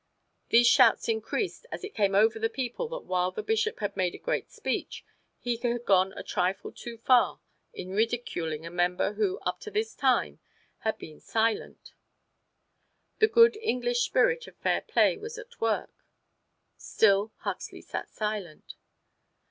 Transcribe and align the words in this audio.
These 0.49 0.65
shouts 0.65 1.07
increased 1.07 1.67
as 1.71 1.83
it 1.83 1.93
came 1.93 2.15
over 2.15 2.39
the 2.39 2.49
people 2.49 2.87
that 2.87 3.03
while 3.05 3.29
the 3.29 3.43
Bishop 3.43 3.81
had 3.81 3.95
made 3.95 4.15
a 4.15 4.17
great 4.17 4.49
speech, 4.49 5.05
he 5.37 5.57
had 5.57 5.85
gone 5.85 6.11
a 6.13 6.23
trifle 6.23 6.71
too 6.71 6.97
far 6.97 7.39
in 7.71 7.91
ridiculing 7.91 8.65
a 8.65 8.71
member 8.71 9.13
who 9.13 9.37
up 9.43 9.59
to 9.59 9.69
this 9.69 9.93
time 9.93 10.39
had 10.79 10.97
been 10.97 11.19
silent. 11.19 11.93
The 13.19 13.27
good 13.27 13.57
English 13.57 13.99
spirit 14.01 14.47
of 14.47 14.55
fair 14.57 14.81
play 14.81 15.17
was 15.19 15.37
at 15.37 15.61
work. 15.61 15.93
Still 16.77 17.31
Huxley 17.41 17.81
sat 17.81 18.09
silent. 18.09 18.73